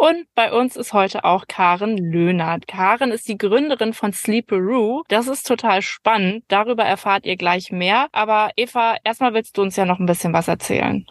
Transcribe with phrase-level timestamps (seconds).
[0.00, 2.66] Und bei uns ist heute auch Karen Löhnert.
[2.66, 5.02] Karen ist die Gründerin von Sleeperoo.
[5.08, 6.42] Das ist total spannend.
[6.48, 8.08] Darüber erfahrt ihr gleich mehr.
[8.12, 11.04] Aber Eva, erstmal willst du uns ja noch ein bisschen was erzählen.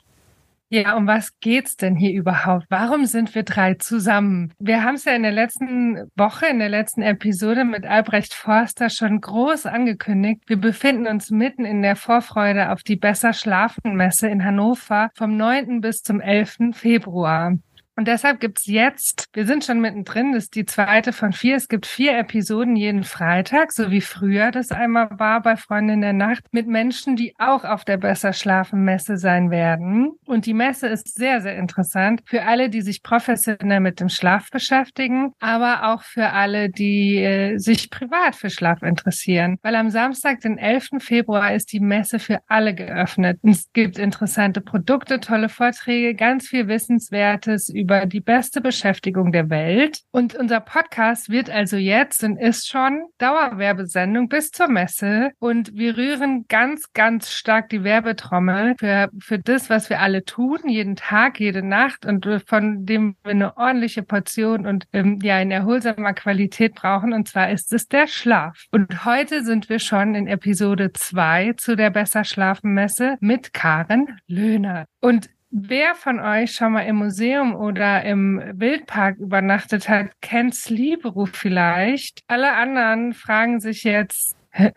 [0.70, 2.66] Ja, um was geht's denn hier überhaupt?
[2.70, 4.54] Warum sind wir drei zusammen?
[4.58, 8.90] Wir haben es ja in der letzten Woche, in der letzten Episode mit Albrecht Forster
[8.90, 10.42] schon groß angekündigt.
[10.48, 15.38] Wir befinden uns mitten in der Vorfreude auf die Besser Schlafen Messe in Hannover vom
[15.38, 15.80] 9.
[15.82, 16.72] bis zum 11.
[16.74, 17.54] Februar.
[18.00, 21.58] Und deshalb gibt's jetzt, wir sind schon mittendrin, das ist die zweite von vier.
[21.58, 26.14] Es gibt vier Episoden jeden Freitag, so wie früher das einmal war bei Freundin der
[26.14, 30.14] Nacht, mit Menschen, die auch auf der Besser Schlafen Messe sein werden.
[30.26, 34.50] Und die Messe ist sehr, sehr interessant für alle, die sich professionell mit dem Schlaf
[34.50, 39.58] beschäftigen, aber auch für alle, die äh, sich privat für Schlaf interessieren.
[39.62, 41.00] Weil am Samstag, den 11.
[41.00, 43.40] Februar, ist die Messe für alle geöffnet.
[43.42, 49.32] Und es gibt interessante Produkte, tolle Vorträge, ganz viel Wissenswertes über über die beste Beschäftigung
[49.32, 50.02] der Welt.
[50.12, 55.32] Und unser Podcast wird also jetzt und ist schon Dauerwerbesendung bis zur Messe.
[55.40, 60.60] Und wir rühren ganz, ganz stark die Werbetrommel für, für das, was wir alle tun,
[60.68, 65.50] jeden Tag, jede Nacht und von dem wir eine ordentliche Portion und ähm, ja in
[65.50, 67.12] erholsamer Qualität brauchen.
[67.12, 68.66] Und zwar ist es der Schlaf.
[68.70, 74.20] Und heute sind wir schon in Episode zwei zu der Besser Schlafen Messe mit Karen
[74.28, 74.86] Löhner.
[75.02, 81.26] Und Wer von euch schon mal im Museum oder im Wildpark übernachtet hat, kennt Sleeperoo
[81.26, 82.22] vielleicht.
[82.28, 84.72] Alle anderen fragen sich jetzt, hä?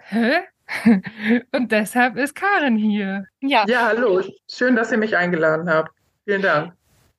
[1.53, 3.27] Und deshalb ist Karin hier.
[3.41, 3.67] Ja.
[3.69, 4.23] Ja, hallo.
[4.51, 5.91] Schön, dass ihr mich eingeladen habt.
[6.25, 6.73] Vielen Dank.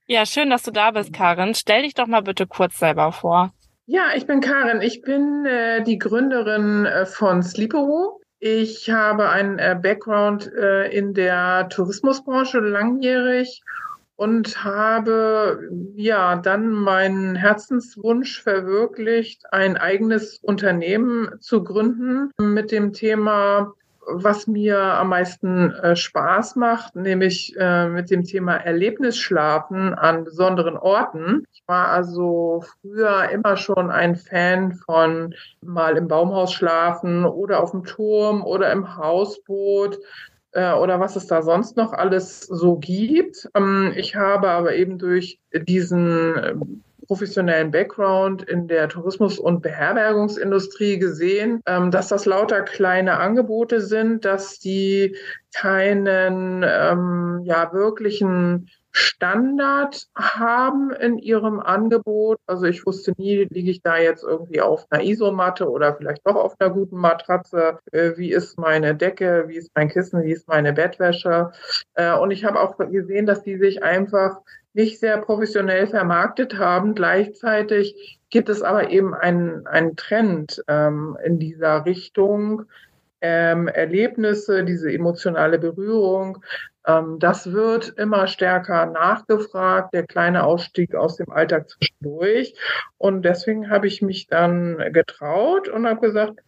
[0.07, 1.53] Ja, schön, dass du da bist, Karin.
[1.53, 3.53] Stell dich doch mal bitte kurz selber vor.
[3.85, 4.81] Ja, ich bin Karin.
[4.81, 8.19] Ich bin äh, die Gründerin äh, von Sleeperoo.
[8.45, 13.63] Ich habe einen äh, Background äh, in der Tourismusbranche langjährig
[14.17, 23.75] und habe ja dann meinen Herzenswunsch verwirklicht, ein eigenes Unternehmen zu gründen mit dem Thema
[24.07, 30.77] was mir am meisten äh, Spaß macht, nämlich äh, mit dem Thema Erlebnisschlafen an besonderen
[30.77, 31.45] Orten.
[31.53, 37.71] Ich war also früher immer schon ein Fan von mal im Baumhaus schlafen oder auf
[37.71, 39.99] dem Turm oder im Hausboot
[40.51, 43.49] äh, oder was es da sonst noch alles so gibt.
[43.55, 51.61] Ähm, ich habe aber eben durch diesen professionellen Background in der Tourismus- und Beherbergungsindustrie gesehen,
[51.65, 55.15] ähm, dass das lauter kleine Angebote sind, dass die
[55.53, 62.37] keinen ähm, ja wirklichen Standard haben in ihrem Angebot.
[62.45, 66.35] Also ich wusste nie, liege ich da jetzt irgendwie auf einer Isomatte oder vielleicht doch
[66.35, 67.79] auf einer guten Matratze.
[67.91, 69.45] Äh, wie ist meine Decke?
[69.47, 70.23] Wie ist mein Kissen?
[70.23, 71.51] Wie ist meine Bettwäsche?
[71.95, 74.37] Äh, und ich habe auch gesehen, dass die sich einfach
[74.73, 76.93] nicht sehr professionell vermarktet haben.
[76.93, 82.65] Gleichzeitig gibt es aber eben einen, einen Trend ähm, in dieser Richtung.
[83.23, 86.43] Ähm, Erlebnisse, diese emotionale Berührung,
[86.85, 92.53] ähm, das wird immer stärker nachgefragt, der kleine Ausstieg aus dem Alltag zwischendurch.
[92.97, 96.41] Und deswegen habe ich mich dann getraut und habe gesagt,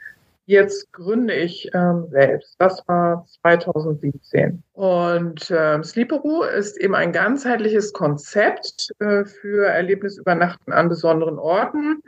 [0.48, 2.56] Jetzt gründe ich ähm, selbst.
[2.60, 4.62] Das war 2017.
[4.74, 12.04] Und ähm, Sleeperoo ist eben ein ganzheitliches Konzept äh, für Erlebnisübernachten an besonderen Orten.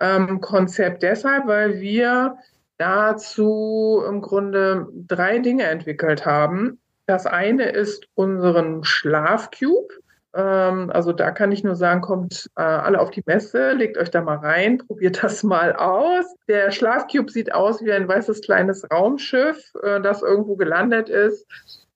[0.00, 2.38] Ähm, Konzept deshalb, weil wir
[2.78, 6.80] dazu im Grunde drei Dinge entwickelt haben.
[7.06, 9.88] Das eine ist unseren Schlafcube.
[10.34, 14.10] Ähm, also da kann ich nur sagen, kommt äh, alle auf die Messe, legt euch
[14.10, 16.26] da mal rein, probiert das mal aus.
[16.48, 21.46] Der Schlafcube sieht aus wie ein weißes kleines Raumschiff, äh, das irgendwo gelandet ist.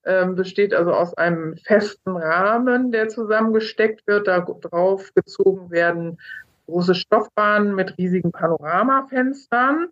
[0.05, 4.29] Ähm, besteht also aus einem festen Rahmen, der zusammengesteckt wird.
[4.29, 6.19] Da drauf gezogen werden
[6.67, 9.89] große Stoffbahnen mit riesigen Panoramafenstern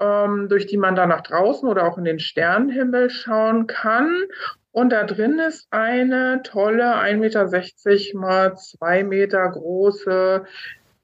[0.00, 4.24] ähm, durch die man da nach draußen oder auch in den Sternenhimmel schauen kann.
[4.72, 10.44] Und da drin ist eine tolle 1,60 Meter mal 2 Meter große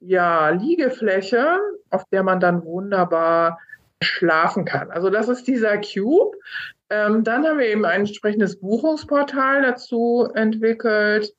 [0.01, 1.59] ja, Liegefläche,
[1.91, 3.59] auf der man dann wunderbar
[4.03, 4.91] schlafen kann.
[4.91, 6.37] Also das ist dieser Cube.
[6.91, 11.33] Ähm, dann haben wir eben ein entsprechendes Buchungsportal dazu entwickelt,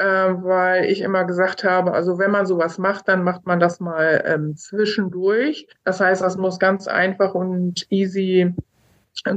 [0.00, 3.80] äh, weil ich immer gesagt habe, also wenn man sowas macht, dann macht man das
[3.80, 5.66] mal ähm, zwischendurch.
[5.84, 8.54] Das heißt, das muss ganz einfach und easy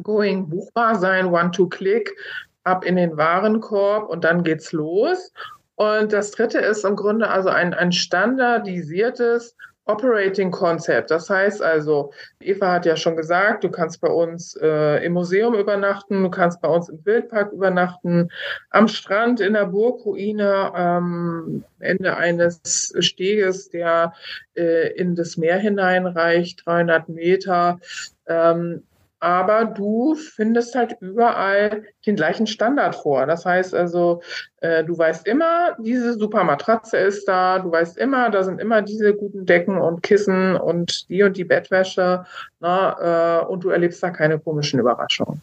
[0.03, 2.15] going buchbar sein, one-to-click,
[2.63, 5.33] ab in den Warenkorb und dann geht's los.
[5.75, 11.11] Und das dritte ist im Grunde also ein, ein standardisiertes Operating Concept.
[11.11, 15.55] Das heißt also, Eva hat ja schon gesagt, du kannst bei uns äh, im Museum
[15.55, 18.29] übernachten, du kannst bei uns im Wildpark übernachten,
[18.69, 24.13] am Strand, in der Burgruine, ähm, Ende eines Steges, der
[24.55, 27.79] äh, in das Meer hineinreicht, 300 Meter.
[28.25, 28.83] Ähm,
[29.23, 33.25] aber du findest halt überall den gleichen Standard vor.
[33.25, 34.21] Das heißt also,
[34.59, 38.81] äh, du weißt immer, diese super Matratze ist da, du weißt immer, da sind immer
[38.81, 42.25] diese guten Decken und Kissen und die und die Bettwäsche,
[42.59, 45.41] na, ne, äh, und du erlebst da keine komischen Überraschungen.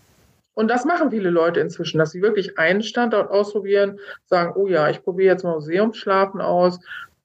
[0.52, 4.90] Und das machen viele Leute inzwischen, dass sie wirklich einen Standort ausprobieren, sagen, oh ja,
[4.90, 6.80] ich probiere jetzt mal Museumsschlafen aus,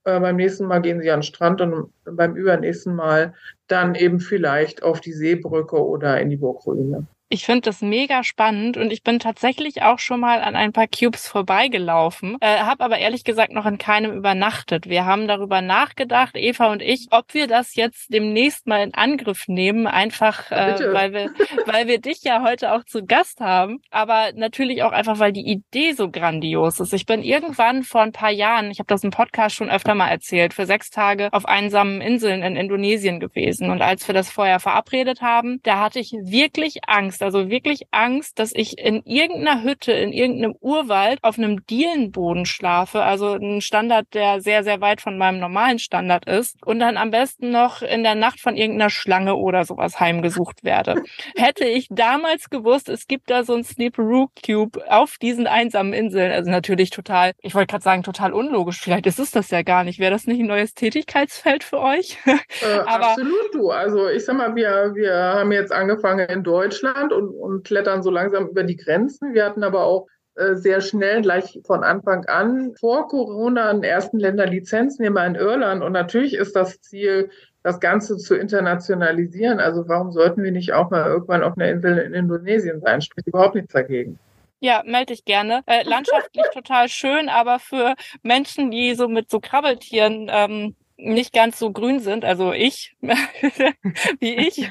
[0.05, 3.33] äh, beim nächsten Mal gehen sie an den Strand und beim übernächsten Mal
[3.67, 7.07] dann eben vielleicht auf die Seebrücke oder in die Burgruine.
[7.27, 10.86] Ich finde das mega spannend und ich bin tatsächlich auch schon mal an ein paar
[10.88, 14.88] Cubes vorbeigelaufen, äh, habe aber ehrlich gesagt noch in keinem übernachtet.
[14.88, 19.48] Wir haben darüber nachgedacht, Eva und ich, ob wir das jetzt demnächst mal in Angriff
[19.48, 21.33] nehmen, einfach äh, weil wir,
[21.66, 25.50] weil wir dich ja heute auch zu Gast haben, aber natürlich auch einfach, weil die
[25.50, 26.94] Idee so grandios ist.
[26.94, 30.10] Ich bin irgendwann vor ein paar Jahren, ich habe das im Podcast schon öfter mal
[30.10, 34.60] erzählt, für sechs Tage auf einsamen Inseln in Indonesien gewesen und als wir das vorher
[34.60, 39.63] verabredet haben, da hatte ich wirklich Angst Angst, also wirklich Angst, dass ich in irgendeiner
[39.63, 45.01] Hütte, in irgendeinem Urwald auf einem Dielenboden schlafe, also ein Standard, der sehr, sehr weit
[45.01, 48.89] von meinem normalen Standard ist und dann am besten noch in der Nacht von irgendeiner
[48.89, 51.03] Schlange oder sowas heimgesucht werde.
[51.38, 56.31] Hätte ich damals gewusst, es gibt da so ein Sleeperoo Cube auf diesen einsamen Inseln,
[56.31, 59.83] also natürlich total, ich wollte gerade sagen, total unlogisch, vielleicht ist es das ja gar
[59.83, 60.00] nicht.
[60.00, 62.17] Wäre das nicht ein neues Tätigkeitsfeld für euch?
[62.25, 62.38] Äh,
[62.85, 63.71] Aber absolut du.
[63.71, 68.03] Also ich sag mal, wir, wir haben jetzt angefangen in Deutschland Deutschland und, und klettern
[68.03, 69.33] so langsam über die Grenzen.
[69.33, 74.19] Wir hatten aber auch äh, sehr schnell gleich von Anfang an vor Corona einen ersten
[74.19, 75.83] Länderlizenznehmer in Irland.
[75.83, 77.29] Und natürlich ist das Ziel,
[77.63, 79.59] das Ganze zu internationalisieren.
[79.59, 83.01] Also warum sollten wir nicht auch mal irgendwann auf einer Insel in Indonesien sein?
[83.01, 84.19] Spricht überhaupt nichts dagegen.
[84.59, 85.61] Ja, melde ich gerne.
[85.65, 90.75] Äh, landschaftlich total schön, aber für Menschen, die so mit so Krabbeltieren ähm,
[91.05, 92.95] nicht ganz so grün sind, also ich,
[94.19, 94.69] wie ich,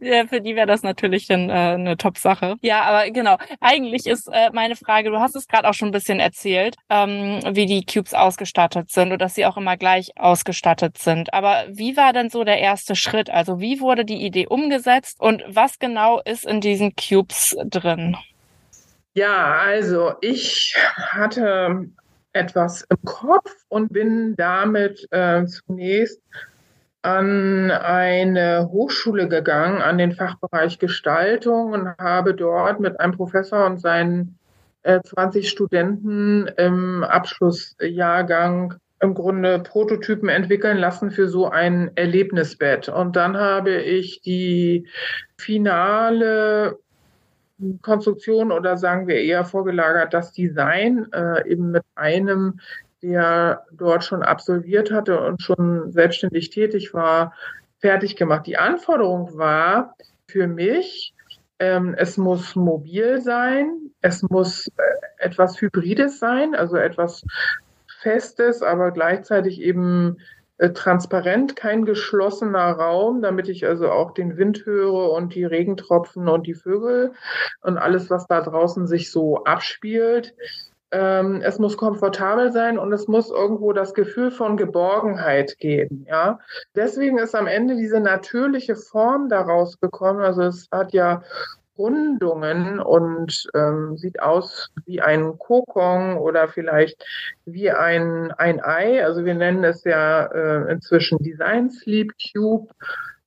[0.00, 2.56] ja, für die wäre das natürlich dann äh, eine Top-Sache.
[2.62, 5.92] Ja, aber genau, eigentlich ist äh, meine Frage, du hast es gerade auch schon ein
[5.92, 10.98] bisschen erzählt, ähm, wie die Cubes ausgestattet sind und dass sie auch immer gleich ausgestattet
[10.98, 11.32] sind.
[11.34, 13.30] Aber wie war denn so der erste Schritt?
[13.30, 18.16] Also wie wurde die Idee umgesetzt und was genau ist in diesen Cubes drin?
[19.14, 20.74] Ja, also ich
[21.10, 21.90] hatte
[22.32, 26.20] etwas im Kopf und bin damit äh, zunächst
[27.02, 33.80] an eine Hochschule gegangen, an den Fachbereich Gestaltung und habe dort mit einem Professor und
[33.80, 34.38] seinen
[34.82, 42.88] äh, 20 Studenten im Abschlussjahrgang im Grunde Prototypen entwickeln lassen für so ein Erlebnisbett.
[42.88, 44.86] Und dann habe ich die
[45.36, 46.78] finale
[47.82, 52.60] Konstruktion oder sagen wir eher vorgelagert das Design äh, eben mit einem,
[53.02, 57.34] der dort schon absolviert hatte und schon selbstständig tätig war,
[57.78, 58.46] fertig gemacht.
[58.46, 61.14] Die Anforderung war für mich,
[61.58, 64.82] ähm, es muss mobil sein, es muss äh,
[65.18, 67.24] etwas Hybrides sein, also etwas
[68.00, 70.18] Festes, aber gleichzeitig eben
[70.70, 76.46] transparent, kein geschlossener Raum, damit ich also auch den Wind höre und die Regentropfen und
[76.46, 77.12] die Vögel
[77.62, 80.34] und alles, was da draußen sich so abspielt.
[80.92, 86.04] Ähm, es muss komfortabel sein und es muss irgendwo das Gefühl von Geborgenheit geben.
[86.06, 86.38] Ja,
[86.76, 90.20] deswegen ist am Ende diese natürliche Form daraus gekommen.
[90.20, 91.22] Also es hat ja
[91.78, 97.04] Rundungen und ähm, sieht aus wie ein Kokon oder vielleicht
[97.44, 99.04] wie ein, ein Ei.
[99.04, 102.72] Also wir nennen es ja äh, inzwischen Design Sleep Cube.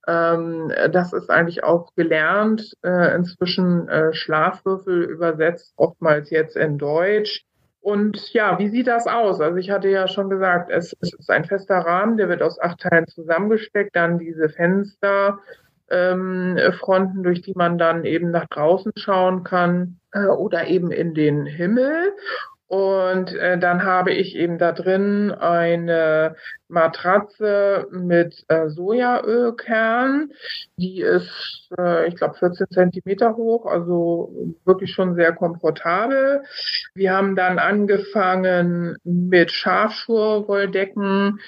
[0.06, 7.44] Ähm, das ist eigentlich auch gelernt, äh, inzwischen äh, Schlafwürfel übersetzt, oftmals jetzt in Deutsch.
[7.80, 9.40] Und ja, wie sieht das aus?
[9.40, 12.60] Also ich hatte ja schon gesagt, es, es ist ein fester Rahmen, der wird aus
[12.60, 15.38] acht Teilen zusammengesteckt, dann diese Fenster,
[15.90, 21.14] ähm, Fronten, durch die man dann eben nach draußen schauen kann äh, oder eben in
[21.14, 22.12] den Himmel.
[22.68, 26.34] Und äh, dann habe ich eben da drin eine
[26.66, 30.32] Matratze mit äh, Sojaölkern.
[30.76, 34.32] Die ist, äh, ich glaube, 14 Zentimeter hoch, also
[34.64, 36.42] wirklich schon sehr komfortabel.
[36.94, 41.38] Wir haben dann angefangen mit Schafschurwolldecken.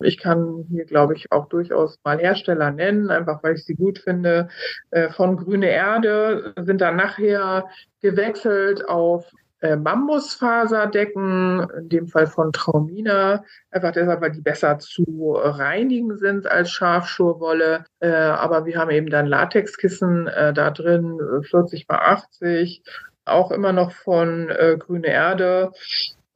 [0.00, 3.98] Ich kann hier, glaube ich, auch durchaus mal Hersteller nennen, einfach weil ich sie gut
[3.98, 4.48] finde.
[4.90, 7.68] Äh, von Grüne Erde sind dann nachher
[8.00, 15.36] gewechselt auf äh, Bambusfaserdecken, in dem Fall von Traumina, einfach deshalb, weil die besser zu
[15.38, 17.84] reinigen sind als Schafschurwolle.
[18.00, 22.82] Äh, aber wir haben eben dann Latexkissen da drin, 40 bei 80,
[23.24, 24.48] auch immer noch von
[24.78, 25.72] Grüne Erde.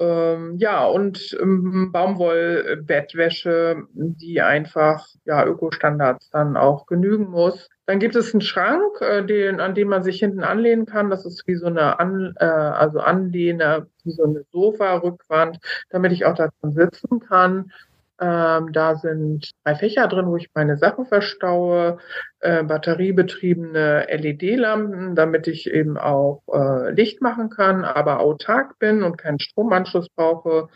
[0.01, 7.69] Ähm, ja, und ähm, Baumwollbettwäsche, die einfach ja Ökostandards dann auch genügen muss.
[7.87, 11.11] Dann gibt es einen Schrank, äh, den, an dem man sich hinten anlehnen kann.
[11.11, 15.59] Das ist wie so eine an, äh, also Anlehne, wie so eine Sofa-Rückwand,
[15.91, 17.73] damit ich auch da drin sitzen kann.
[18.21, 21.99] Ähm, da sind drei Fächer drin, wo ich meine Sachen verstaue,
[22.41, 29.19] äh, batteriebetriebene LED-Lampen, damit ich eben auch äh, Licht machen kann, aber autark bin und
[29.19, 30.69] keinen Stromanschluss brauche.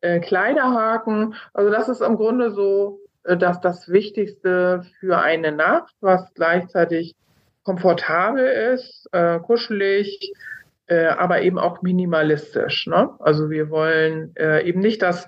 [0.00, 5.94] Äh, Kleiderhaken, also das ist im Grunde so, äh, dass das Wichtigste für eine Nacht,
[6.00, 7.16] was gleichzeitig
[7.64, 10.32] komfortabel ist, äh, kuschelig,
[10.86, 12.86] äh, aber eben auch minimalistisch.
[12.86, 13.10] Ne?
[13.18, 15.26] Also wir wollen eben nicht das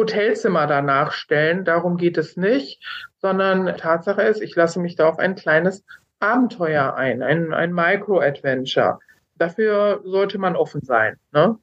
[0.00, 1.64] Hotelzimmer danach stellen.
[1.64, 2.82] Darum geht es nicht,
[3.18, 5.84] sondern Tatsache ist, ich lasse mich da auf ein kleines
[6.20, 8.98] Abenteuer ein, ein, ein Micro-Adventure.
[9.36, 11.16] Dafür sollte man offen sein.
[11.32, 11.58] Ne?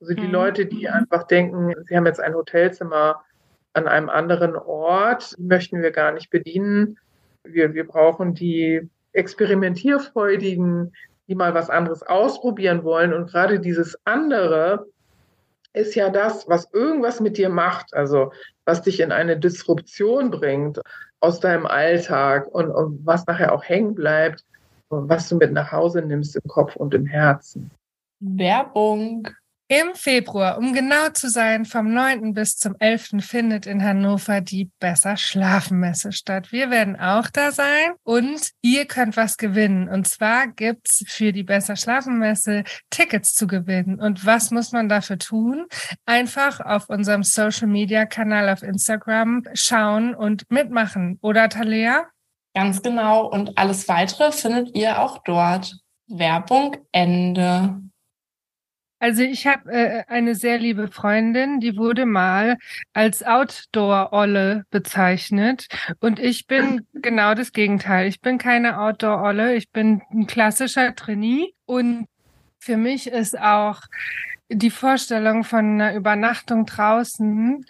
[0.00, 0.32] Also die mhm.
[0.32, 3.22] Leute, die einfach denken, sie haben jetzt ein Hotelzimmer
[3.72, 6.98] an einem anderen Ort, möchten wir gar nicht bedienen.
[7.42, 10.92] Wir, wir brauchen die Experimentierfreudigen,
[11.26, 13.14] die mal was anderes ausprobieren wollen.
[13.14, 14.86] Und gerade dieses andere
[15.78, 18.32] ist ja das, was irgendwas mit dir macht, also
[18.64, 20.80] was dich in eine Disruption bringt
[21.20, 24.44] aus deinem Alltag und, und was nachher auch hängen bleibt
[24.90, 27.70] was du mit nach Hause nimmst im Kopf und im Herzen.
[28.20, 29.28] Werbung.
[29.70, 32.32] Im Februar, um genau zu sein, vom 9.
[32.32, 33.16] bis zum 11.
[33.20, 36.52] findet in Hannover die Besser Schlafen Messe statt.
[36.52, 39.90] Wir werden auch da sein und ihr könnt was gewinnen.
[39.90, 44.00] Und zwar gibt's für die Besser Schlafen Messe Tickets zu gewinnen.
[44.00, 45.66] Und was muss man dafür tun?
[46.06, 51.18] Einfach auf unserem Social Media Kanal auf Instagram schauen und mitmachen.
[51.20, 52.06] Oder Talea?
[52.54, 53.26] Ganz genau.
[53.26, 55.76] Und alles weitere findet ihr auch dort.
[56.06, 57.82] Werbung Ende.
[58.98, 62.58] Also ich habe äh, eine sehr liebe Freundin, die wurde mal
[62.92, 65.68] als Outdoor-Olle bezeichnet.
[66.00, 68.08] Und ich bin genau das Gegenteil.
[68.08, 71.54] Ich bin keine Outdoor-Olle, ich bin ein klassischer Trainee.
[71.64, 72.06] Und
[72.58, 73.82] für mich ist auch
[74.50, 77.64] die Vorstellung von einer Übernachtung draußen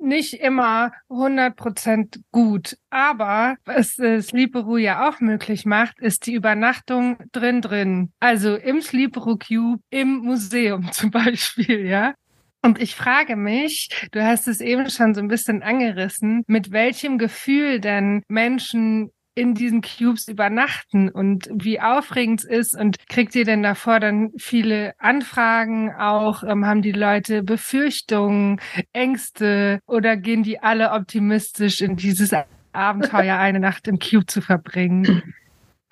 [0.00, 2.76] nicht immer 100 Prozent gut.
[2.90, 8.12] Aber was äh, Sleeperoo ja auch möglich macht, ist die Übernachtung drin drin.
[8.20, 12.14] Also im Sleeperoo Cube im Museum zum Beispiel, ja.
[12.62, 17.18] Und ich frage mich, du hast es eben schon so ein bisschen angerissen, mit welchem
[17.18, 23.44] Gefühl denn Menschen in diesen Cubes übernachten und wie aufregend es ist und kriegt ihr
[23.44, 26.42] denn davor dann viele Anfragen auch?
[26.44, 28.60] Ähm, haben die Leute Befürchtungen,
[28.92, 32.32] Ängste oder gehen die alle optimistisch in dieses
[32.72, 35.34] Abenteuer eine Nacht im Cube zu verbringen?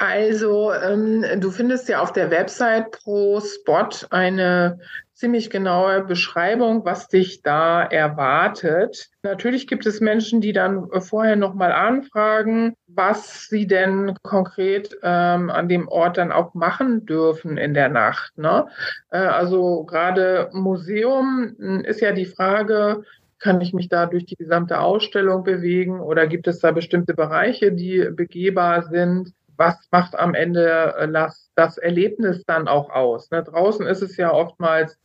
[0.02, 4.80] Also, ähm, du findest ja auf der Website pro Spot eine
[5.12, 9.10] ziemlich genaue Beschreibung, was dich da erwartet.
[9.22, 15.68] Natürlich gibt es Menschen, die dann vorher nochmal anfragen, was sie denn konkret ähm, an
[15.68, 18.36] dem Ort dann auch machen dürfen in der Nacht.
[18.36, 18.66] Ne?
[19.12, 23.04] Äh, also gerade Museum hm, ist ja die Frage,
[23.38, 27.70] kann ich mich da durch die gesamte Ausstellung bewegen oder gibt es da bestimmte Bereiche,
[27.70, 29.32] die begehbar sind?
[29.62, 33.30] Was macht am Ende äh, das, das Erlebnis dann auch aus?
[33.30, 33.44] Ne?
[33.44, 34.98] Draußen ist es ja oftmals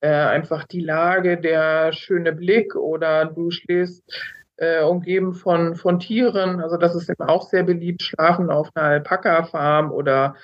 [0.00, 4.04] äh, einfach die Lage, der schöne Blick oder du stehst
[4.58, 6.60] äh, umgeben von, von Tieren.
[6.60, 10.36] Also das ist eben auch sehr beliebt, schlafen auf einer Alpaka-Farm oder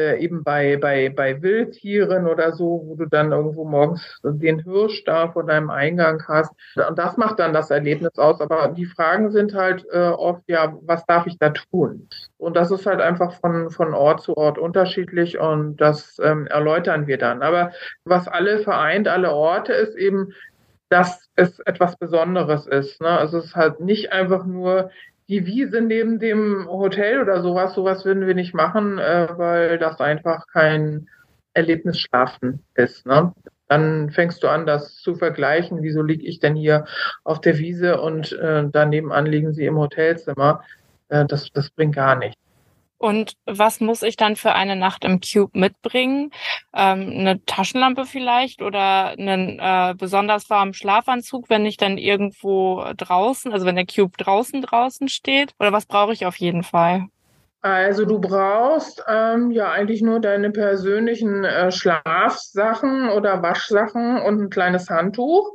[0.00, 5.04] äh, eben bei, bei, bei Wildtieren oder so, wo du dann irgendwo morgens den Hirsch
[5.04, 6.52] da vor deinem Eingang hast.
[6.88, 8.40] Und das macht dann das Erlebnis aus.
[8.40, 12.08] Aber die Fragen sind halt äh, oft, ja, was darf ich da tun?
[12.38, 17.06] Und das ist halt einfach von, von Ort zu Ort unterschiedlich und das ähm, erläutern
[17.06, 17.42] wir dann.
[17.42, 17.72] Aber
[18.04, 20.32] was alle vereint, alle Orte, ist eben,
[20.88, 23.00] dass es etwas Besonderes ist.
[23.00, 23.08] Ne?
[23.08, 24.90] Also es ist halt nicht einfach nur
[25.30, 30.00] die Wiese neben dem Hotel oder sowas, sowas würden wir nicht machen, äh, weil das
[30.00, 31.08] einfach kein
[31.54, 33.06] Erlebnisschlafen ist.
[33.06, 33.32] Ne?
[33.68, 35.82] Dann fängst du an, das zu vergleichen.
[35.82, 36.84] Wieso liege ich denn hier
[37.22, 40.64] auf der Wiese und äh, daneben an liegen sie im Hotelzimmer?
[41.08, 42.39] Äh, das, das bringt gar nichts.
[43.00, 46.32] Und was muss ich dann für eine Nacht im Cube mitbringen?
[46.74, 53.54] Ähm, eine Taschenlampe vielleicht oder einen äh, besonders warmen Schlafanzug, wenn ich dann irgendwo draußen,
[53.54, 55.54] also wenn der Cube draußen draußen steht?
[55.58, 57.06] Oder was brauche ich auf jeden Fall?
[57.62, 64.50] Also du brauchst ähm, ja eigentlich nur deine persönlichen äh, Schlafsachen oder Waschsachen und ein
[64.50, 65.50] kleines Handtuch.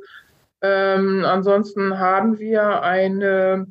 [0.62, 3.68] Ähm, ansonsten haben wir eine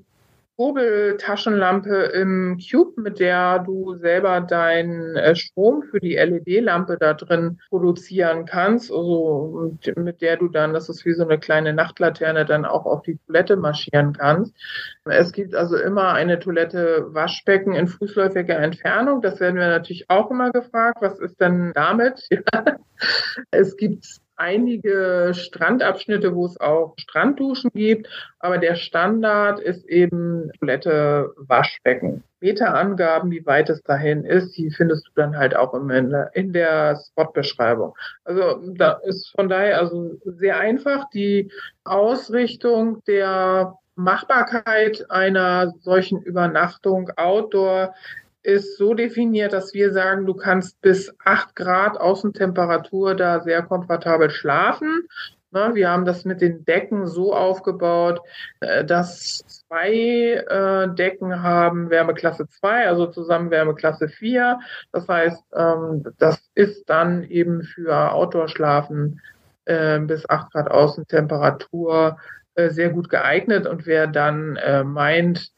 [0.56, 7.60] Kurbeltaschenlampe im Cube, mit der du selber deinen äh, Strom für die LED-Lampe da drin
[7.68, 12.64] produzieren kannst, also mit der du dann, das ist wie so eine kleine Nachtlaterne, dann
[12.64, 14.54] auch auf die Toilette marschieren kannst.
[15.04, 19.22] Es gibt also immer eine Toilette Waschbecken in fußläufiger Entfernung.
[19.22, 20.98] Das werden wir natürlich auch immer gefragt.
[21.00, 22.28] Was ist denn damit?
[23.50, 31.32] es gibt einige Strandabschnitte, wo es auch Strandduschen gibt, aber der Standard ist eben Toilette,
[31.36, 32.22] Waschbecken.
[32.40, 37.94] Meterangaben, wie weit es dahin ist, die findest du dann halt auch in der Spotbeschreibung.
[38.24, 41.50] Also da ist von daher also sehr einfach die
[41.84, 47.94] Ausrichtung der Machbarkeit einer solchen Übernachtung outdoor
[48.44, 54.30] ist so definiert, dass wir sagen, du kannst bis acht Grad Außentemperatur da sehr komfortabel
[54.30, 55.08] schlafen.
[55.72, 58.20] Wir haben das mit den Decken so aufgebaut,
[58.58, 64.58] äh, dass zwei äh, Decken haben Wärmeklasse 2, also zusammen Wärmeklasse 4.
[64.90, 69.20] Das heißt, ähm, das ist dann eben für Outdoor-Schlafen
[69.66, 72.18] äh, bis 8 Grad Außentemperatur
[72.56, 73.66] sehr gut geeignet.
[73.66, 75.50] Und wer dann meint,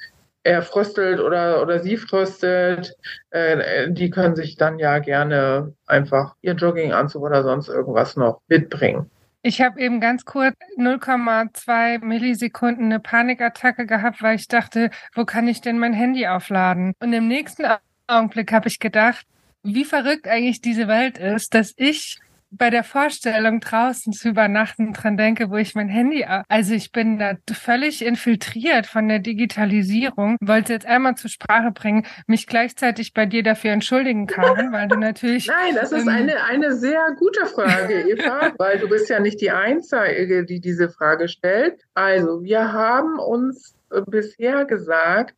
[0.46, 2.94] er fröstelt oder, oder sie fröstelt,
[3.30, 9.10] äh, die können sich dann ja gerne einfach ihr Jogginganzug oder sonst irgendwas noch mitbringen.
[9.42, 15.48] Ich habe eben ganz kurz 0,2 Millisekunden eine Panikattacke gehabt, weil ich dachte, wo kann
[15.48, 16.94] ich denn mein Handy aufladen?
[17.00, 17.64] Und im nächsten
[18.06, 19.26] Augenblick habe ich gedacht,
[19.64, 25.16] wie verrückt eigentlich diese Welt ist, dass ich bei der Vorstellung draußen zu übernachten dran
[25.16, 30.72] denke, wo ich mein Handy, also ich bin da völlig infiltriert von der Digitalisierung, wollte
[30.72, 35.48] jetzt einmal zur Sprache bringen, mich gleichzeitig bei dir dafür entschuldigen, Karen, weil du natürlich.
[35.48, 39.40] Nein, das ist ähm, eine, eine sehr gute Frage, Eva, weil du bist ja nicht
[39.40, 41.82] die Einzige, die diese Frage stellt.
[41.94, 45.34] Also, wir haben uns äh, bisher gesagt,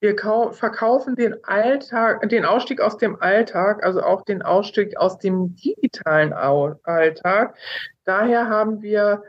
[0.00, 0.16] wir
[0.52, 6.32] verkaufen den Alltag, den Ausstieg aus dem Alltag, also auch den Ausstieg aus dem digitalen
[6.32, 7.56] Alltag.
[8.04, 9.22] Daher haben wir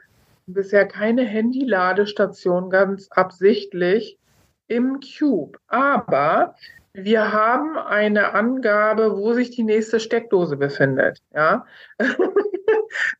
[0.46, 4.18] bisher keine Handy-Ladestation ganz absichtlich
[4.68, 5.58] im Cube.
[5.68, 6.56] Aber
[6.94, 11.20] wir haben eine Angabe, wo sich die nächste Steckdose befindet.
[11.34, 11.66] Ja,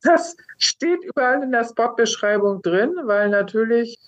[0.02, 3.98] das steht überall in der Spot-Beschreibung drin, weil natürlich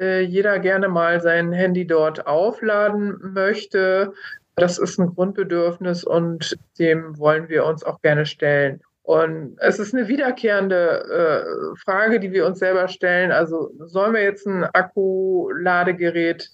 [0.00, 4.12] äh, jeder gerne mal sein Handy dort aufladen möchte.
[4.56, 8.80] Das ist ein Grundbedürfnis und dem wollen wir uns auch gerne stellen.
[9.02, 13.32] Und es ist eine wiederkehrende äh, Frage, die wir uns selber stellen.
[13.32, 16.48] Also sollen wir jetzt ein Akkuladegerät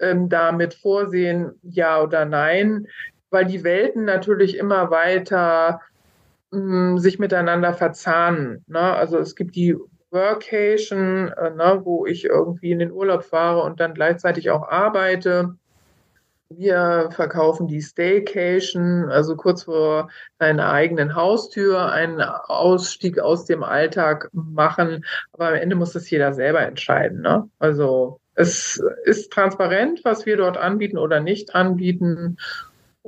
[0.00, 2.86] ähm, damit vorsehen, ja oder nein?
[3.30, 5.80] Weil die Welten natürlich immer weiter
[6.50, 8.64] hm, sich miteinander verzahnen.
[8.68, 8.80] Ne?
[8.80, 9.76] Also es gibt die
[10.10, 15.56] Workation, äh, ne, wo ich irgendwie in den Urlaub fahre und dann gleichzeitig auch arbeite.
[16.50, 24.30] Wir verkaufen die Staycation, also kurz vor deiner eigenen Haustür einen Ausstieg aus dem Alltag
[24.32, 25.04] machen.
[25.32, 27.20] Aber am Ende muss das jeder selber entscheiden.
[27.20, 27.50] Ne?
[27.58, 32.38] Also es ist transparent, was wir dort anbieten oder nicht anbieten.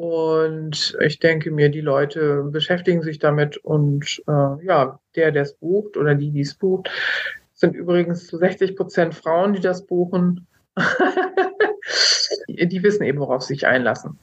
[0.00, 5.52] Und ich denke mir, die Leute beschäftigen sich damit und äh, ja, der, der es
[5.52, 6.88] bucht oder die, die es bucht,
[7.52, 10.46] sind übrigens zu 60 Prozent Frauen, die das buchen.
[12.48, 14.18] die wissen eben, worauf sie sich einlassen.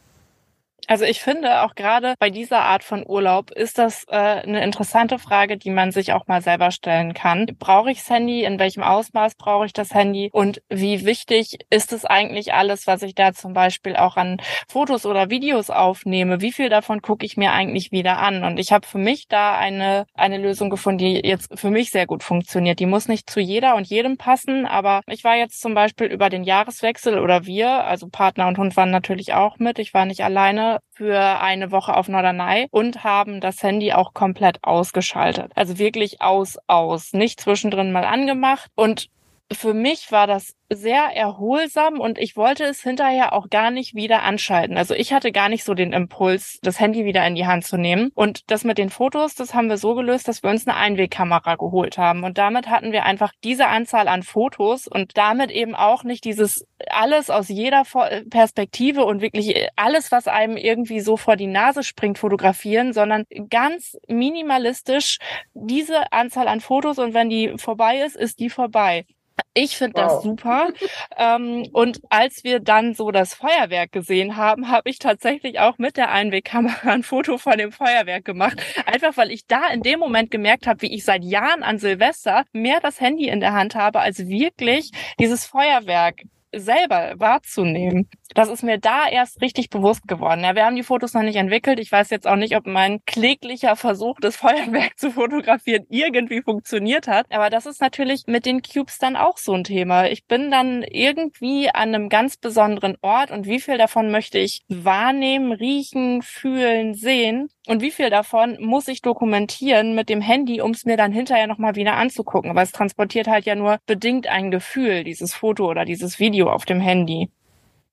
[0.89, 5.19] Also ich finde auch gerade bei dieser Art von Urlaub ist das äh, eine interessante
[5.19, 7.45] Frage, die man sich auch mal selber stellen kann.
[7.60, 8.45] Brauche ich das Handy?
[8.45, 10.30] In welchem Ausmaß brauche ich das Handy?
[10.32, 14.38] Und wie wichtig ist es eigentlich alles, was ich da zum Beispiel auch an
[14.69, 16.39] Fotos oder Videos aufnehme?
[16.39, 18.45] Wie viel davon gucke ich mir eigentlich wieder an?
[18.45, 22.06] Und ich habe für mich da eine, eine Lösung gefunden, die jetzt für mich sehr
[22.06, 22.80] gut funktioniert.
[22.80, 26.30] Die muss nicht zu jeder und jedem passen, aber ich war jetzt zum Beispiel über
[26.30, 29.80] den Jahreswechsel oder wir, also Partner und Hund waren natürlich auch mit.
[29.80, 34.63] Ich war nicht alleine für eine Woche auf Norderney und haben das Handy auch komplett
[34.63, 35.52] ausgeschaltet.
[35.56, 37.13] Also wirklich aus, aus.
[37.13, 39.10] Nicht zwischendrin mal angemacht und
[39.52, 44.24] für mich war das sehr erholsam und ich wollte es hinterher auch gar nicht wieder
[44.24, 44.78] anschalten.
[44.78, 47.78] Also ich hatte gar nicht so den Impuls, das Handy wieder in die Hand zu
[47.78, 48.12] nehmen.
[48.14, 51.56] Und das mit den Fotos, das haben wir so gelöst, dass wir uns eine Einwegkamera
[51.56, 52.26] geholt haben.
[52.26, 56.66] Und damit hatten wir einfach diese Anzahl an Fotos und damit eben auch nicht dieses
[56.90, 57.84] alles aus jeder
[58.30, 63.98] Perspektive und wirklich alles, was einem irgendwie so vor die Nase springt, fotografieren, sondern ganz
[64.08, 65.20] minimalistisch
[65.54, 69.06] diese Anzahl an Fotos und wenn die vorbei ist, ist die vorbei.
[69.54, 70.12] Ich finde wow.
[70.12, 70.69] das super.
[71.17, 75.97] ähm, und als wir dann so das Feuerwerk gesehen haben, habe ich tatsächlich auch mit
[75.97, 78.62] der Einwegkamera ein Foto von dem Feuerwerk gemacht.
[78.86, 82.45] Einfach weil ich da in dem Moment gemerkt habe, wie ich seit Jahren an Silvester
[82.54, 86.21] mehr das Handy in der Hand habe, als wirklich dieses Feuerwerk
[86.54, 88.10] selber wahrzunehmen.
[88.34, 90.44] Das ist mir da erst richtig bewusst geworden.
[90.44, 91.80] Ja, wir haben die Fotos noch nicht entwickelt.
[91.80, 97.08] Ich weiß jetzt auch nicht, ob mein kläglicher Versuch, das Feuerwerk zu fotografieren, irgendwie funktioniert
[97.08, 97.28] hat.
[97.32, 100.08] Aber das ist natürlich mit den Cubes dann auch so ein Thema.
[100.08, 104.62] Ich bin dann irgendwie an einem ganz besonderen Ort und wie viel davon möchte ich
[104.68, 110.72] wahrnehmen, riechen, fühlen, sehen und wie viel davon muss ich dokumentieren mit dem Handy, um
[110.72, 112.56] es mir dann hinterher nochmal wieder anzugucken.
[112.56, 116.66] Weil es transportiert halt ja nur bedingt ein Gefühl, dieses Foto oder dieses Video auf
[116.66, 117.30] dem Handy.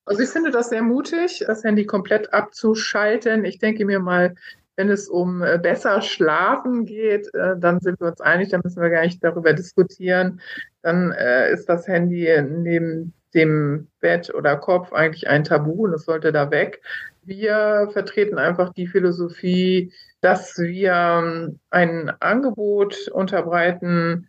[0.05, 3.43] Also ich finde das sehr mutig, das Handy komplett abzuschalten.
[3.43, 4.35] Ich denke mir mal,
[4.75, 8.81] wenn es um äh, besser schlafen geht, äh, dann sind wir uns einig, dann müssen
[8.81, 10.41] wir gar nicht darüber diskutieren.
[10.81, 16.05] Dann äh, ist das Handy neben dem Bett oder Kopf eigentlich ein Tabu und es
[16.05, 16.81] sollte da weg.
[17.23, 19.91] Wir vertreten einfach die Philosophie,
[20.21, 24.27] dass wir ähm, ein Angebot unterbreiten,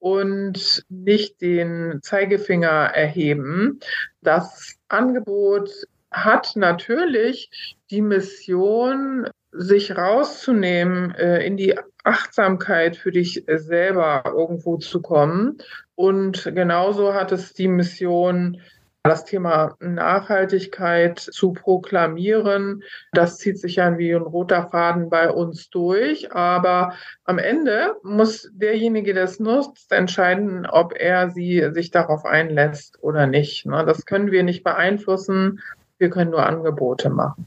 [0.00, 3.80] und nicht den Zeigefinger erheben.
[4.22, 5.70] Das Angebot
[6.10, 11.74] hat natürlich die Mission, sich rauszunehmen, äh, in die
[12.04, 15.58] Achtsamkeit für dich selber irgendwo zu kommen.
[15.94, 18.60] Und genauso hat es die Mission,
[19.08, 25.70] das Thema Nachhaltigkeit zu proklamieren, das zieht sich ja wie ein roter Faden bei uns
[25.70, 26.32] durch.
[26.32, 26.94] Aber
[27.24, 33.26] am Ende muss derjenige, der es nutzt, entscheiden, ob er sie sich darauf einlässt oder
[33.26, 33.66] nicht.
[33.66, 35.60] Ne, das können wir nicht beeinflussen.
[35.98, 37.46] Wir können nur Angebote machen.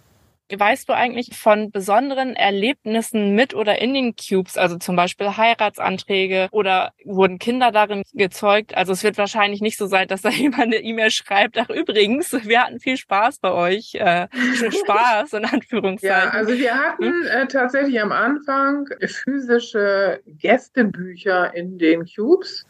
[0.58, 6.50] Weißt du eigentlich von besonderen Erlebnissen mit oder in den Cubes, also zum Beispiel Heiratsanträge
[6.52, 8.76] oder wurden Kinder darin gezeugt?
[8.76, 12.32] Also es wird wahrscheinlich nicht so sein, dass da jemand eine E-Mail schreibt, ach übrigens,
[12.46, 13.96] wir hatten viel Spaß bei euch.
[13.96, 14.28] Äh,
[14.72, 16.30] Spaß in Anführungszeichen.
[16.30, 17.28] Ja, also wir hatten hm?
[17.30, 22.66] äh, tatsächlich am Anfang physische Gästebücher in den Cubes,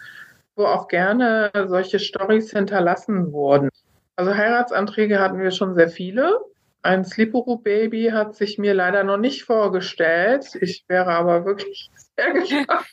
[0.56, 3.70] wo auch gerne solche Stories hinterlassen wurden.
[4.16, 6.40] Also Heiratsanträge hatten wir schon sehr viele.
[6.84, 10.56] Ein Sleepero-Baby hat sich mir leider noch nicht vorgestellt.
[10.62, 12.86] Ich wäre aber wirklich sehr gespannt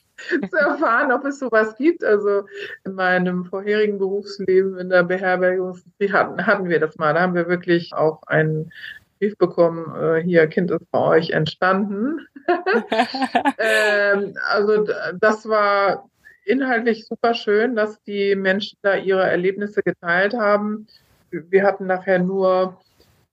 [0.50, 2.04] zu erfahren, ob es sowas gibt.
[2.04, 2.44] Also
[2.84, 7.14] in meinem vorherigen Berufsleben in der Beherbergungsindustrie hatten, hatten wir das mal.
[7.14, 8.70] Da haben wir wirklich auch einen
[9.18, 12.26] Brief bekommen, äh, hier, Kind ist bei euch entstanden.
[13.58, 14.86] ähm, also
[15.18, 16.08] das war
[16.44, 20.86] inhaltlich super schön, dass die Menschen da ihre Erlebnisse geteilt haben.
[21.30, 22.78] Wir hatten nachher nur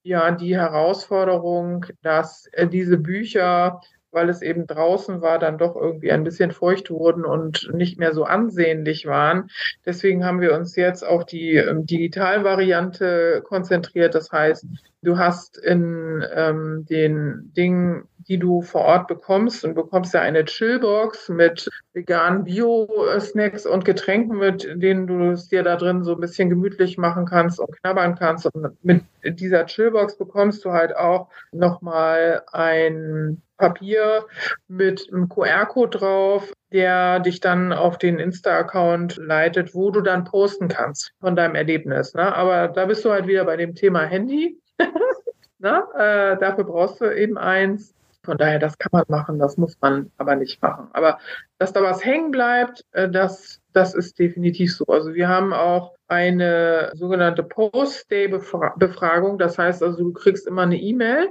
[0.06, 6.12] ja die Herausforderung, dass äh, diese Bücher, weil es eben draußen war, dann doch irgendwie
[6.12, 9.50] ein bisschen feucht wurden und nicht mehr so ansehnlich waren.
[9.86, 14.16] Deswegen haben wir uns jetzt auf die ähm, Digitalvariante konzentriert.
[14.16, 14.66] Das heißt,
[15.02, 19.64] du hast in ähm, den Dingen die du vor Ort bekommst.
[19.64, 25.64] Und bekommst ja eine Chillbox mit veganen Bio-Snacks und Getränken, mit denen du es dir
[25.64, 28.46] da drin so ein bisschen gemütlich machen kannst und knabbern kannst.
[28.54, 34.26] Und mit dieser Chillbox bekommst du halt auch nochmal ein Papier
[34.68, 40.68] mit einem QR-Code drauf, der dich dann auf den Insta-Account leitet, wo du dann posten
[40.68, 42.14] kannst von deinem Erlebnis.
[42.14, 42.36] Ne?
[42.36, 44.60] Aber da bist du halt wieder bei dem Thema Handy.
[45.60, 47.94] Na, äh, dafür brauchst du eben eins.
[48.26, 50.88] Von daher, das kann man machen, das muss man aber nicht machen.
[50.94, 51.20] Aber
[51.58, 54.86] dass da was hängen bleibt, äh, das, das ist definitiv so.
[54.88, 59.38] Also wir haben auch eine sogenannte Post-Day-Befragung.
[59.38, 61.30] Das heißt also, du kriegst immer eine E-Mail,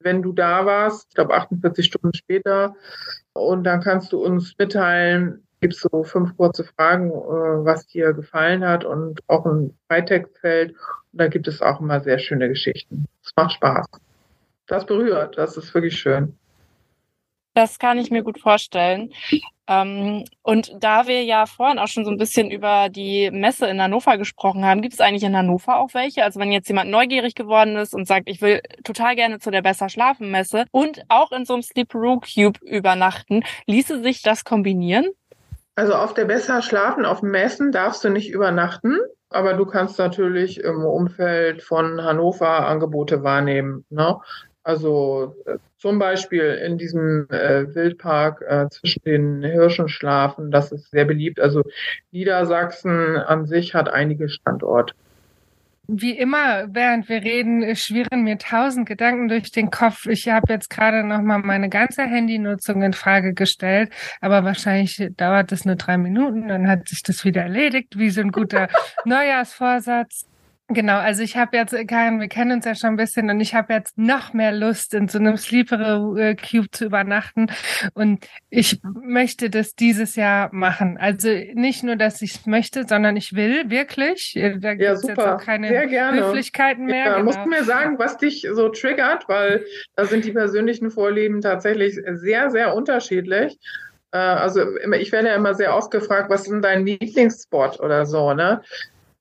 [0.00, 2.74] wenn du da warst, ich glaube 48 Stunden später.
[3.32, 8.64] Und dann kannst du uns mitteilen, gibt so fünf kurze Fragen, äh, was dir gefallen
[8.64, 10.70] hat und auch ein Freitextfeld.
[10.70, 10.78] Und
[11.20, 13.06] da gibt es auch immer sehr schöne Geschichten.
[13.22, 13.86] Es macht Spaß
[14.66, 15.38] das berührt.
[15.38, 16.36] Das ist wirklich schön.
[17.54, 19.12] Das kann ich mir gut vorstellen.
[19.68, 23.80] Ähm, und da wir ja vorhin auch schon so ein bisschen über die Messe in
[23.80, 26.22] Hannover gesprochen haben, gibt es eigentlich in Hannover auch welche?
[26.22, 29.62] Also wenn jetzt jemand neugierig geworden ist und sagt, ich will total gerne zu der
[29.62, 34.44] Besser Schlafen Messe und auch in so einem Sleep Room Cube übernachten, ließe sich das
[34.44, 35.06] kombinieren?
[35.74, 38.98] Also auf der Besser schlafen, auf Messen darfst du nicht übernachten,
[39.30, 43.84] aber du kannst natürlich im Umfeld von Hannover Angebote wahrnehmen.
[43.90, 44.18] Ne?
[44.66, 50.90] Also äh, zum Beispiel in diesem äh, Wildpark äh, zwischen den Hirschen schlafen, das ist
[50.90, 51.38] sehr beliebt.
[51.38, 51.62] Also
[52.10, 54.92] Niedersachsen an sich hat einige Standorte.
[55.86, 60.06] Wie immer, während wir reden, schwirren mir tausend Gedanken durch den Kopf.
[60.06, 65.52] Ich habe jetzt gerade noch mal meine ganze Handynutzung in Frage gestellt, aber wahrscheinlich dauert
[65.52, 68.66] es nur drei Minuten, dann hat sich das wieder erledigt, wie so ein guter
[69.04, 70.26] Neujahrsvorsatz.
[70.68, 73.54] Genau, also ich habe jetzt, Karin, wir kennen uns ja schon ein bisschen und ich
[73.54, 77.46] habe jetzt noch mehr Lust, in so einem Sleeper äh, Cube zu übernachten.
[77.94, 80.98] Und ich möchte das dieses Jahr machen.
[80.98, 84.34] Also nicht nur, dass ich es möchte, sondern ich will wirklich.
[84.34, 87.04] Äh, da gibt es ja, jetzt auch keine Höflichkeiten mehr.
[87.04, 87.26] Ja, genau.
[87.26, 91.96] Musst du mir sagen, was dich so triggert, weil da sind die persönlichen Vorlieben tatsächlich
[92.14, 93.56] sehr, sehr unterschiedlich.
[94.10, 94.62] Äh, also
[94.98, 98.62] ich werde ja immer sehr oft gefragt, was ist denn dein Lieblingsspot oder so, ne?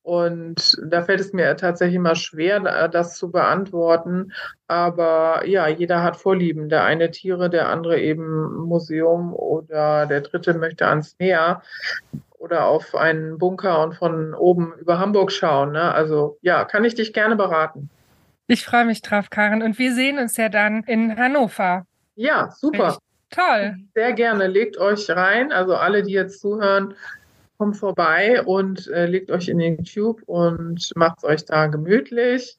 [0.06, 4.34] Und da fällt es mir tatsächlich immer schwer, das zu beantworten.
[4.68, 6.70] Aber ja, jeder hat Vorlieben.
[6.70, 11.64] Der eine Tiere, der andere eben Museum oder der dritte möchte ans Meer
[12.38, 15.72] oder auf einen Bunker und von oben über Hamburg schauen.
[15.72, 15.92] Ne?
[15.92, 17.90] Also ja, kann ich dich gerne beraten.
[18.46, 19.64] Ich freue mich drauf, Karin.
[19.64, 21.88] Und wir sehen uns ja dann in Hannover.
[22.14, 23.00] Ja, super.
[23.32, 23.78] Toll.
[23.96, 24.46] Sehr gerne.
[24.46, 25.52] Legt euch rein.
[25.52, 26.94] Also alle, die jetzt zuhören,
[27.58, 32.58] kommt vorbei und äh, legt euch in den Tube und macht euch da gemütlich.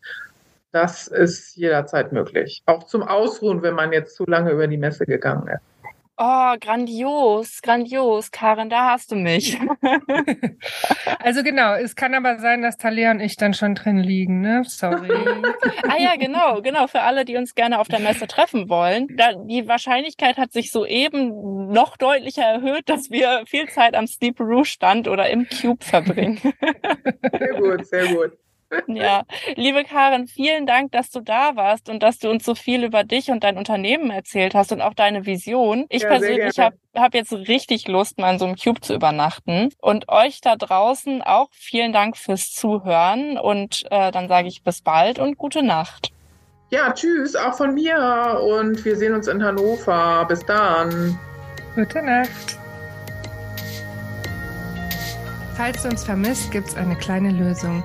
[0.72, 2.62] Das ist jederzeit möglich.
[2.66, 5.75] Auch zum Ausruhen, wenn man jetzt zu lange über die Messe gegangen ist.
[6.18, 8.30] Oh, grandios, grandios.
[8.30, 9.58] Karin, da hast du mich.
[11.20, 14.62] also genau, es kann aber sein, dass Talia und ich dann schon drin liegen, ne?
[14.64, 15.10] Sorry.
[15.88, 16.86] ah ja, genau, genau.
[16.86, 19.08] Für alle, die uns gerne auf der Messe treffen wollen.
[19.16, 24.40] Da, die Wahrscheinlichkeit hat sich soeben noch deutlicher erhöht, dass wir viel Zeit am Sleep
[24.40, 26.40] Rouge Stand oder im Cube verbringen.
[27.38, 28.32] sehr gut, sehr gut.
[28.88, 29.22] Ja,
[29.54, 33.04] liebe Karin, vielen Dank, dass du da warst und dass du uns so viel über
[33.04, 35.86] dich und dein Unternehmen erzählt hast und auch deine Vision.
[35.88, 39.70] Ich ja, persönlich habe hab jetzt richtig Lust, mal in so einem Cube zu übernachten.
[39.80, 44.82] Und euch da draußen auch vielen Dank fürs Zuhören und äh, dann sage ich bis
[44.82, 46.12] bald und gute Nacht.
[46.70, 50.24] Ja, tschüss, auch von mir und wir sehen uns in Hannover.
[50.28, 51.18] Bis dann.
[51.76, 52.58] Gute Nacht.
[55.56, 57.84] Falls du uns vermisst, gibt's eine kleine Lösung.